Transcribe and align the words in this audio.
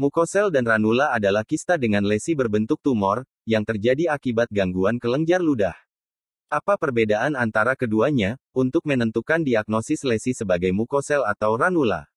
Mukosel 0.00 0.48
dan 0.48 0.64
ranula 0.64 1.12
adalah 1.12 1.44
kista 1.44 1.76
dengan 1.76 2.00
lesi 2.08 2.32
berbentuk 2.32 2.80
tumor, 2.80 3.28
yang 3.44 3.60
terjadi 3.60 4.08
akibat 4.08 4.48
gangguan 4.48 4.96
kelenjar 4.96 5.44
ludah. 5.44 5.76
Apa 6.48 6.80
perbedaan 6.80 7.36
antara 7.36 7.76
keduanya, 7.76 8.40
untuk 8.56 8.88
menentukan 8.88 9.44
diagnosis 9.44 10.00
lesi 10.08 10.32
sebagai 10.32 10.72
mukosel 10.72 11.20
atau 11.28 11.60
ranula? 11.60 12.08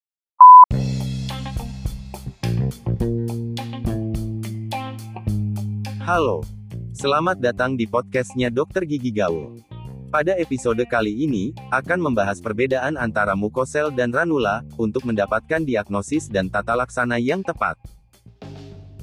Halo. 6.00 6.48
Selamat 6.96 7.36
datang 7.44 7.76
di 7.76 7.84
podcastnya 7.84 8.48
Dokter 8.48 8.88
Gigi 8.88 9.12
Gaul. 9.12 9.65
Pada 10.06 10.38
episode 10.38 10.86
kali 10.86 11.26
ini, 11.26 11.50
akan 11.74 11.98
membahas 11.98 12.38
perbedaan 12.38 12.94
antara 12.94 13.34
mukosel 13.34 13.90
dan 13.90 14.14
ranula, 14.14 14.62
untuk 14.78 15.02
mendapatkan 15.02 15.66
diagnosis 15.66 16.30
dan 16.30 16.46
tata 16.46 16.78
laksana 16.78 17.18
yang 17.18 17.42
tepat. 17.42 17.74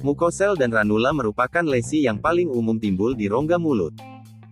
Mukosel 0.00 0.56
dan 0.56 0.72
ranula 0.72 1.12
merupakan 1.12 1.60
lesi 1.60 2.08
yang 2.08 2.16
paling 2.16 2.48
umum 2.48 2.80
timbul 2.80 3.12
di 3.12 3.28
rongga 3.28 3.60
mulut. 3.60 3.92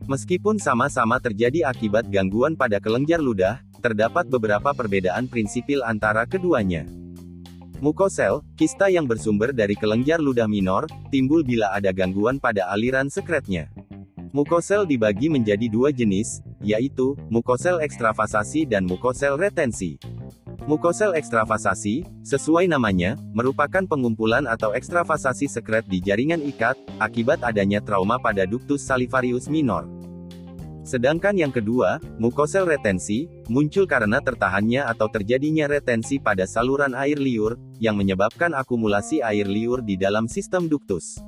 Meskipun 0.05 0.61
sama-sama 0.61 1.17
terjadi 1.25 1.65
akibat 1.73 2.13
gangguan 2.13 2.53
pada 2.53 2.77
kelenjar 2.85 3.25
ludah, 3.25 3.65
terdapat 3.81 4.29
beberapa 4.29 4.77
perbedaan 4.77 5.33
prinsipil 5.33 5.81
antara 5.81 6.29
keduanya. 6.29 6.85
Mukosel, 7.81 8.45
kista 8.61 8.93
yang 8.93 9.09
bersumber 9.09 9.57
dari 9.57 9.73
kelenjar 9.73 10.21
ludah 10.21 10.47
minor, 10.47 10.85
timbul 11.09 11.41
bila 11.41 11.73
ada 11.73 11.97
gangguan 11.97 12.37
pada 12.37 12.69
aliran 12.69 13.09
sekretnya. 13.09 13.73
Mukosel 14.33 14.89
dibagi 14.89 15.29
menjadi 15.29 15.69
dua 15.69 15.93
jenis, 15.93 16.41
yaitu, 16.63 17.19
mukosel 17.29 17.83
ekstravasasi 17.83 18.65
dan 18.65 18.87
mukosel 18.87 19.37
retensi. 19.37 19.99
Mukosel 20.63 21.19
ekstravasasi, 21.19 22.07
sesuai 22.23 22.71
namanya, 22.71 23.19
merupakan 23.35 23.83
pengumpulan 23.83 24.47
atau 24.47 24.71
ekstravasasi 24.71 25.51
sekret 25.51 25.83
di 25.91 25.99
jaringan 25.99 26.39
ikat, 26.39 26.79
akibat 27.03 27.43
adanya 27.43 27.83
trauma 27.83 28.23
pada 28.23 28.47
ductus 28.47 28.87
salivarius 28.87 29.51
minor. 29.51 29.91
Sedangkan 30.87 31.35
yang 31.39 31.51
kedua, 31.55 32.03
mukosel 32.19 32.67
retensi, 32.67 33.31
muncul 33.51 33.87
karena 33.87 34.19
tertahannya 34.19 34.83
atau 34.87 35.07
terjadinya 35.11 35.71
retensi 35.71 36.19
pada 36.19 36.47
saluran 36.47 36.95
air 36.95 37.19
liur, 37.19 37.59
yang 37.83 37.99
menyebabkan 37.99 38.55
akumulasi 38.55 39.19
air 39.19 39.47
liur 39.47 39.83
di 39.83 39.99
dalam 39.99 40.31
sistem 40.31 40.71
ductus. 40.71 41.19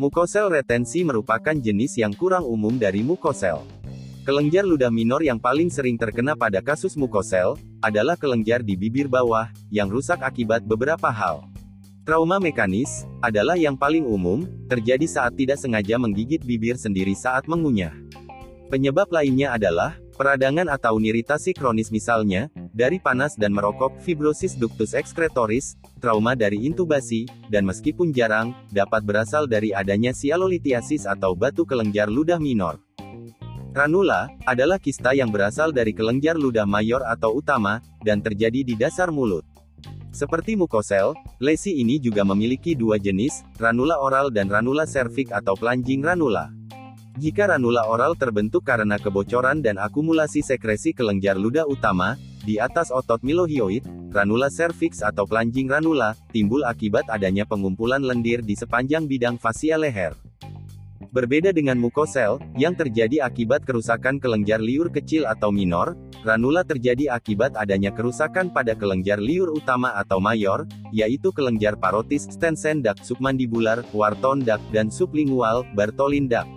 Mukosel 0.00 0.48
retensi 0.48 1.04
merupakan 1.04 1.52
jenis 1.52 2.00
yang 2.00 2.16
kurang 2.16 2.48
umum 2.48 2.80
dari 2.80 3.04
mukosel. 3.04 3.64
Kelenjar 4.22 4.62
ludah 4.62 4.86
minor 4.86 5.18
yang 5.18 5.42
paling 5.42 5.66
sering 5.66 5.98
terkena 5.98 6.38
pada 6.38 6.62
kasus 6.62 6.94
mukosel, 6.94 7.58
adalah 7.82 8.14
kelenjar 8.14 8.62
di 8.62 8.78
bibir 8.78 9.10
bawah, 9.10 9.50
yang 9.66 9.90
rusak 9.90 10.22
akibat 10.22 10.62
beberapa 10.62 11.10
hal. 11.10 11.50
Trauma 12.06 12.38
mekanis, 12.38 13.02
adalah 13.18 13.58
yang 13.58 13.74
paling 13.74 14.06
umum, 14.06 14.46
terjadi 14.70 15.10
saat 15.10 15.34
tidak 15.34 15.58
sengaja 15.58 15.98
menggigit 15.98 16.38
bibir 16.38 16.78
sendiri 16.78 17.18
saat 17.18 17.50
mengunyah. 17.50 17.90
Penyebab 18.70 19.10
lainnya 19.10 19.58
adalah, 19.58 19.98
peradangan 20.14 20.70
atau 20.70 21.02
iritasi 21.02 21.50
kronis 21.50 21.90
misalnya, 21.90 22.46
dari 22.70 23.02
panas 23.02 23.34
dan 23.34 23.50
merokok, 23.50 23.98
fibrosis 24.06 24.54
ductus 24.54 24.94
excretoris, 24.94 25.74
trauma 25.98 26.38
dari 26.38 26.62
intubasi, 26.62 27.26
dan 27.50 27.66
meskipun 27.66 28.14
jarang, 28.14 28.54
dapat 28.70 29.02
berasal 29.02 29.50
dari 29.50 29.74
adanya 29.74 30.14
sialolitiasis 30.14 31.10
atau 31.10 31.34
batu 31.34 31.66
kelenjar 31.66 32.06
ludah 32.06 32.38
minor. 32.38 32.78
Ranula, 33.72 34.28
adalah 34.44 34.76
kista 34.76 35.16
yang 35.16 35.32
berasal 35.32 35.72
dari 35.72 35.96
kelenjar 35.96 36.36
ludah 36.36 36.68
mayor 36.68 37.00
atau 37.08 37.40
utama, 37.40 37.80
dan 38.04 38.20
terjadi 38.20 38.60
di 38.60 38.76
dasar 38.76 39.08
mulut. 39.08 39.48
Seperti 40.12 40.60
mukosel, 40.60 41.16
lesi 41.40 41.80
ini 41.80 41.96
juga 41.96 42.20
memiliki 42.20 42.76
dua 42.76 43.00
jenis, 43.00 43.40
ranula 43.56 43.96
oral 43.96 44.28
dan 44.28 44.52
ranula 44.52 44.84
servik 44.84 45.32
atau 45.32 45.56
planjing 45.56 46.04
ranula. 46.04 46.52
Jika 47.16 47.48
ranula 47.48 47.88
oral 47.88 48.12
terbentuk 48.12 48.60
karena 48.60 49.00
kebocoran 49.00 49.64
dan 49.64 49.80
akumulasi 49.80 50.44
sekresi 50.44 50.92
kelenjar 50.92 51.40
ludah 51.40 51.64
utama, 51.64 52.20
di 52.44 52.60
atas 52.60 52.92
otot 52.92 53.24
milohioid, 53.24 53.88
ranula 54.12 54.52
cervix 54.52 55.00
atau 55.00 55.24
planjing 55.24 55.72
ranula, 55.72 56.12
timbul 56.28 56.60
akibat 56.68 57.08
adanya 57.08 57.48
pengumpulan 57.48 58.04
lendir 58.04 58.44
di 58.44 58.52
sepanjang 58.52 59.08
bidang 59.08 59.40
fasia 59.40 59.80
leher. 59.80 60.12
Berbeda 61.12 61.52
dengan 61.52 61.76
mukosel, 61.76 62.40
yang 62.56 62.72
terjadi 62.72 63.28
akibat 63.28 63.68
kerusakan 63.68 64.16
kelenjar 64.16 64.64
liur 64.64 64.88
kecil 64.88 65.28
atau 65.28 65.52
minor, 65.52 65.92
ranula 66.24 66.64
terjadi 66.64 67.12
akibat 67.12 67.52
adanya 67.52 67.92
kerusakan 67.92 68.48
pada 68.48 68.72
kelenjar 68.72 69.20
liur 69.20 69.52
utama 69.52 69.92
atau 69.92 70.24
mayor, 70.24 70.64
yaitu 70.88 71.28
kelenjar 71.28 71.76
parotis, 71.76 72.32
Stensen 72.32 72.80
duct 72.80 73.04
submandibular, 73.04 73.84
Wharton 73.92 74.40
duct, 74.40 74.64
dan 74.72 74.88
sublingual, 74.88 75.68
Bartholin 75.76 76.32
duct. 76.32 76.48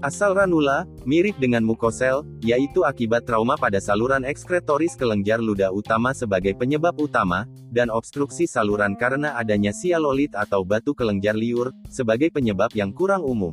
Asal 0.00 0.32
ranula, 0.32 0.88
mirip 1.04 1.36
dengan 1.36 1.60
mukosel, 1.60 2.24
yaitu 2.40 2.88
akibat 2.88 3.28
trauma 3.28 3.60
pada 3.60 3.84
saluran 3.84 4.24
ekskretoris 4.24 4.96
kelenjar 4.96 5.44
ludah 5.44 5.68
utama 5.68 6.16
sebagai 6.16 6.56
penyebab 6.56 6.96
utama, 6.96 7.44
dan 7.68 7.92
obstruksi 7.92 8.48
saluran 8.48 8.96
karena 8.96 9.36
adanya 9.36 9.76
sialolit 9.76 10.32
atau 10.32 10.64
batu 10.64 10.96
kelenjar 10.96 11.36
liur, 11.36 11.76
sebagai 11.92 12.32
penyebab 12.32 12.72
yang 12.72 12.96
kurang 12.96 13.28
umum. 13.28 13.52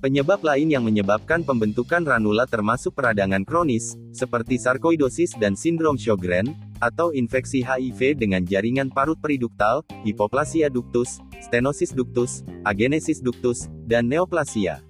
Penyebab 0.00 0.40
lain 0.40 0.72
yang 0.72 0.80
menyebabkan 0.80 1.44
pembentukan 1.44 2.08
ranula 2.08 2.48
termasuk 2.48 2.96
peradangan 2.96 3.44
kronis, 3.44 4.00
seperti 4.16 4.56
sarkoidosis 4.56 5.36
dan 5.36 5.60
sindrom 5.60 6.00
Sjogren, 6.00 6.56
atau 6.80 7.12
infeksi 7.12 7.60
HIV 7.60 8.16
dengan 8.16 8.48
jaringan 8.48 8.88
parut 8.88 9.20
periduktal, 9.20 9.84
hipoplasia 10.08 10.72
ductus, 10.72 11.20
stenosis 11.44 11.92
ductus, 11.92 12.48
agenesis 12.64 13.20
ductus, 13.20 13.68
dan 13.84 14.08
neoplasia. 14.08 14.80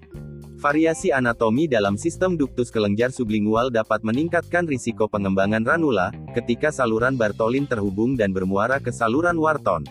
Variasi 0.57 1.13
anatomi 1.13 1.69
dalam 1.69 2.01
sistem 2.01 2.33
duktus 2.33 2.73
kelenjar 2.73 3.13
sublingual 3.13 3.69
dapat 3.69 4.01
meningkatkan 4.01 4.65
risiko 4.65 5.05
pengembangan 5.05 5.61
ranula, 5.61 6.09
ketika 6.33 6.73
saluran 6.73 7.21
Bartholin 7.21 7.69
terhubung 7.69 8.17
dan 8.17 8.33
bermuara 8.33 8.81
ke 8.81 8.89
saluran 8.89 9.37
Wharton. 9.37 9.85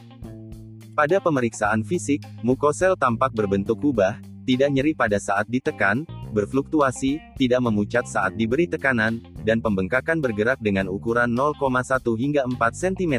Pada 0.97 1.21
pemeriksaan 1.21 1.85
fisik, 1.85 2.25
mukosel 2.41 2.97
tampak 2.97 3.37
berbentuk 3.37 3.77
kubah, 3.77 4.17
tidak 4.49 4.73
nyeri 4.73 4.97
pada 4.97 5.21
saat 5.21 5.45
ditekan, 5.45 6.01
berfluktuasi, 6.33 7.21
tidak 7.37 7.61
memucat 7.61 8.09
saat 8.09 8.33
diberi 8.33 8.65
tekanan, 8.65 9.21
dan 9.45 9.61
pembengkakan 9.61 10.17
bergerak 10.17 10.57
dengan 10.65 10.89
ukuran 10.89 11.29
0,1 11.29 12.01
hingga 12.17 12.41
4 12.41 12.57
cm. 12.73 13.15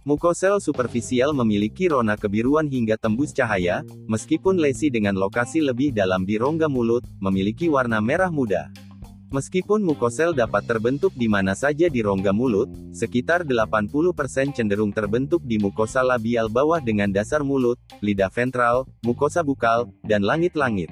Mukosel 0.00 0.64
superficial 0.64 1.36
memiliki 1.36 1.84
rona 1.92 2.16
kebiruan 2.16 2.64
hingga 2.64 2.96
tembus 2.96 3.36
cahaya, 3.36 3.84
meskipun 4.08 4.56
lesi 4.56 4.88
dengan 4.88 5.12
lokasi 5.12 5.60
lebih 5.60 5.92
dalam 5.92 6.24
di 6.24 6.40
rongga 6.40 6.72
mulut, 6.72 7.04
memiliki 7.20 7.68
warna 7.68 8.00
merah 8.00 8.32
muda. 8.32 8.72
Meskipun 9.28 9.84
mukosel 9.84 10.32
dapat 10.32 10.64
terbentuk 10.64 11.12
di 11.12 11.28
mana 11.28 11.52
saja 11.52 11.92
di 11.92 12.00
rongga 12.00 12.32
mulut, 12.32 12.72
sekitar 12.96 13.44
80% 13.44 14.56
cenderung 14.56 14.88
terbentuk 14.88 15.44
di 15.44 15.60
mukosa 15.60 16.00
labial 16.00 16.48
bawah 16.48 16.80
dengan 16.80 17.12
dasar 17.12 17.44
mulut, 17.44 17.76
lidah 18.00 18.32
ventral, 18.32 18.88
mukosa 19.04 19.44
bukal, 19.44 19.92
dan 20.00 20.24
langit-langit. 20.24 20.88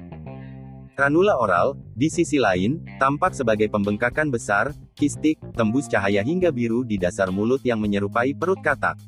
Ranula 0.93 1.33
oral, 1.39 1.81
di 1.97 2.13
sisi 2.13 2.37
lain, 2.37 2.85
tampak 3.01 3.33
sebagai 3.33 3.73
pembengkakan 3.73 4.29
besar, 4.29 4.69
kistik, 4.99 5.39
tembus 5.55 5.87
cahaya 5.87 6.19
hingga 6.19 6.51
biru 6.51 6.83
di 6.83 6.99
dasar 6.99 7.31
mulut 7.31 7.63
yang 7.63 7.79
menyerupai 7.79 8.35
perut 8.35 8.59
katak. 8.59 8.99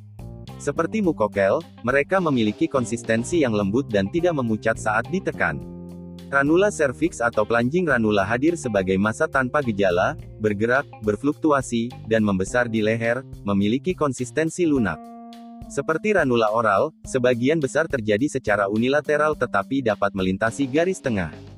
Seperti 0.55 1.03
mukokel, 1.03 1.59
mereka 1.83 2.23
memiliki 2.23 2.71
konsistensi 2.71 3.43
yang 3.43 3.51
lembut 3.51 3.91
dan 3.91 4.07
tidak 4.07 4.39
memucat 4.39 4.79
saat 4.79 5.03
ditekan. 5.11 5.59
Ranula 6.31 6.71
cervix 6.71 7.19
atau 7.19 7.43
planjing 7.43 7.91
ranula 7.91 8.23
hadir 8.23 8.55
sebagai 8.55 8.95
massa 8.95 9.27
tanpa 9.27 9.59
gejala, 9.59 10.15
bergerak, 10.39 10.87
berfluktuasi, 11.03 11.91
dan 12.07 12.23
membesar 12.23 12.71
di 12.71 12.79
leher, 12.79 13.27
memiliki 13.43 13.91
konsistensi 13.91 14.63
lunak. 14.63 14.95
Seperti 15.67 16.15
ranula 16.15 16.47
oral, 16.55 16.95
sebagian 17.03 17.59
besar 17.59 17.83
terjadi 17.87 18.31
secara 18.31 18.71
unilateral 18.71 19.35
tetapi 19.35 19.83
dapat 19.83 20.15
melintasi 20.15 20.71
garis 20.71 21.03
tengah. 21.03 21.50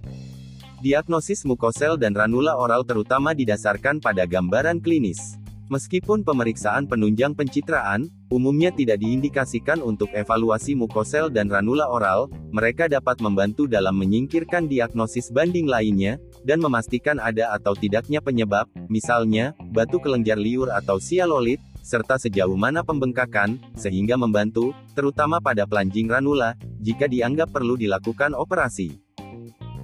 Diagnosis 0.83 1.47
mukosel 1.47 1.95
dan 1.95 2.11
ranula 2.11 2.59
oral 2.59 2.83
terutama 2.83 3.31
didasarkan 3.31 4.03
pada 4.03 4.27
gambaran 4.27 4.83
klinis. 4.83 5.39
Meskipun 5.71 6.27
pemeriksaan 6.27 6.91
penunjang 6.91 7.31
pencitraan, 7.31 8.11
umumnya 8.27 8.67
tidak 8.67 8.99
diindikasikan 8.99 9.79
untuk 9.79 10.11
evaluasi 10.11 10.75
mukosel 10.75 11.31
dan 11.31 11.47
ranula 11.47 11.87
oral, 11.87 12.27
mereka 12.51 12.91
dapat 12.91 13.23
membantu 13.23 13.63
dalam 13.63 13.95
menyingkirkan 13.95 14.67
diagnosis 14.67 15.31
banding 15.31 15.71
lainnya, 15.71 16.19
dan 16.43 16.59
memastikan 16.59 17.15
ada 17.15 17.55
atau 17.55 17.79
tidaknya 17.79 18.19
penyebab, 18.19 18.67
misalnya, 18.91 19.55
batu 19.71 20.03
kelenjar 20.03 20.35
liur 20.35 20.67
atau 20.67 20.99
sialolit, 20.99 21.63
serta 21.79 22.19
sejauh 22.19 22.59
mana 22.59 22.83
pembengkakan, 22.83 23.55
sehingga 23.79 24.19
membantu, 24.19 24.75
terutama 24.99 25.39
pada 25.39 25.63
planjing 25.63 26.11
ranula, 26.11 26.59
jika 26.83 27.07
dianggap 27.07 27.55
perlu 27.55 27.79
dilakukan 27.79 28.35
operasi. 28.35 29.02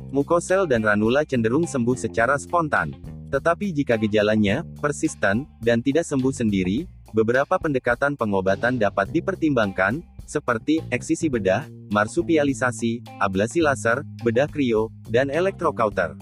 Mukosel 0.10 0.66
dan 0.66 0.82
ranula 0.82 1.22
cenderung 1.22 1.70
sembuh 1.70 1.94
secara 1.94 2.34
spontan. 2.42 2.94
Tetapi 3.30 3.70
jika 3.70 3.94
gejalanya 3.94 4.66
persisten 4.82 5.46
dan 5.62 5.86
tidak 5.86 6.06
sembuh 6.10 6.34
sendiri, 6.34 6.90
beberapa 7.14 7.62
pendekatan 7.62 8.18
pengobatan 8.18 8.82
dapat 8.82 9.14
dipertimbangkan, 9.14 10.02
seperti 10.26 10.82
eksisi 10.94 11.30
bedah, 11.30 11.66
marsupialisasi, 11.94 13.22
ablasi 13.22 13.62
laser, 13.66 14.06
bedah 14.22 14.50
krio, 14.50 14.94
dan 15.10 15.30
elektrokauter. 15.34 16.14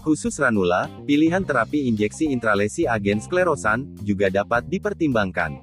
Khusus 0.00 0.38
ranula, 0.40 0.88
pilihan 1.04 1.44
terapi 1.44 1.84
injeksi 1.86 2.30
intralesi 2.30 2.88
agen 2.88 3.20
sklerosan 3.20 3.94
juga 4.00 4.32
dapat 4.32 4.64
dipertimbangkan. 4.70 5.60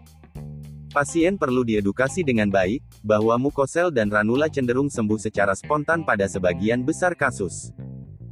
Pasien 0.98 1.38
perlu 1.38 1.62
diedukasi 1.62 2.26
dengan 2.26 2.50
baik 2.50 2.82
bahwa 3.06 3.38
mukosel 3.38 3.94
dan 3.94 4.10
ranula 4.10 4.50
cenderung 4.50 4.90
sembuh 4.90 5.22
secara 5.22 5.54
spontan 5.54 6.02
pada 6.02 6.26
sebagian 6.26 6.82
besar 6.82 7.14
kasus. 7.14 7.70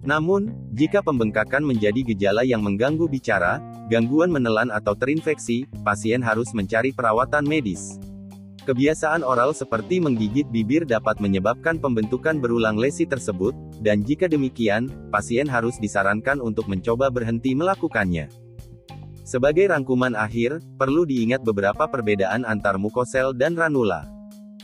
Namun, 0.02 0.50
jika 0.74 1.06
pembengkakan 1.06 1.62
menjadi 1.62 2.02
gejala 2.02 2.42
yang 2.42 2.66
mengganggu 2.66 3.06
bicara, 3.06 3.62
gangguan 3.86 4.34
menelan 4.34 4.74
atau 4.74 4.98
terinfeksi, 4.98 5.70
pasien 5.86 6.26
harus 6.26 6.58
mencari 6.58 6.90
perawatan 6.90 7.46
medis. 7.46 8.02
Kebiasaan 8.66 9.22
oral 9.22 9.54
seperti 9.54 10.02
menggigit 10.02 10.50
bibir 10.50 10.90
dapat 10.90 11.22
menyebabkan 11.22 11.78
pembentukan 11.78 12.42
berulang 12.42 12.82
lesi 12.82 13.06
tersebut, 13.06 13.54
dan 13.86 14.02
jika 14.02 14.26
demikian, 14.26 14.90
pasien 15.14 15.46
harus 15.46 15.78
disarankan 15.78 16.42
untuk 16.42 16.66
mencoba 16.66 17.14
berhenti 17.14 17.54
melakukannya. 17.54 18.45
Sebagai 19.26 19.74
rangkuman 19.74 20.14
akhir, 20.14 20.62
perlu 20.78 21.02
diingat 21.02 21.42
beberapa 21.42 21.90
perbedaan 21.90 22.46
antar 22.46 22.78
mukosel 22.78 23.34
dan 23.34 23.58
ranula. 23.58 24.06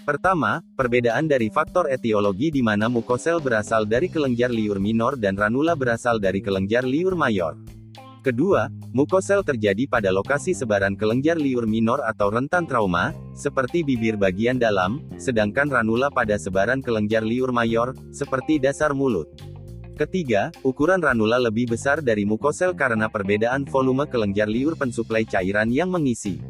Pertama, 0.06 0.62
perbedaan 0.78 1.26
dari 1.26 1.50
faktor 1.50 1.90
etiologi 1.90 2.54
di 2.54 2.62
mana 2.62 2.86
mukosel 2.86 3.42
berasal 3.42 3.90
dari 3.90 4.06
kelenjar 4.06 4.54
liur 4.54 4.78
minor 4.78 5.18
dan 5.18 5.34
ranula 5.34 5.74
berasal 5.74 6.22
dari 6.22 6.46
kelenjar 6.46 6.86
liur 6.86 7.18
mayor. 7.18 7.58
Kedua, 8.22 8.70
mukosel 8.94 9.42
terjadi 9.42 9.90
pada 9.90 10.14
lokasi 10.14 10.54
sebaran 10.54 10.94
kelenjar 10.94 11.42
liur 11.42 11.66
minor 11.66 12.06
atau 12.06 12.30
rentan 12.30 12.70
trauma, 12.70 13.18
seperti 13.34 13.82
bibir 13.82 14.14
bagian 14.14 14.62
dalam, 14.62 15.02
sedangkan 15.18 15.74
ranula 15.74 16.14
pada 16.14 16.38
sebaran 16.38 16.86
kelenjar 16.86 17.26
liur 17.26 17.50
mayor, 17.50 17.98
seperti 18.14 18.62
dasar 18.62 18.94
mulut. 18.94 19.26
Ketiga, 20.02 20.50
ukuran 20.66 20.98
ranula 20.98 21.38
lebih 21.38 21.78
besar 21.78 22.02
dari 22.02 22.26
mukosel 22.26 22.74
karena 22.74 23.06
perbedaan 23.06 23.70
volume 23.70 24.10
kelenjar 24.10 24.50
liur 24.50 24.74
pensuplai 24.74 25.30
cairan 25.30 25.70
yang 25.70 25.94
mengisi. 25.94 26.42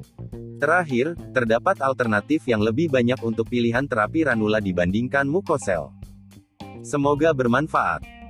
Terakhir, 0.55 1.19
terdapat 1.35 1.83
alternatif 1.83 2.47
yang 2.47 2.63
lebih 2.63 2.87
banyak 2.87 3.19
untuk 3.19 3.51
pilihan 3.51 3.83
terapi 3.83 4.23
ranula 4.23 4.63
dibandingkan 4.63 5.27
mukosel. 5.27 5.91
Semoga 6.79 7.35
bermanfaat. 7.35 8.20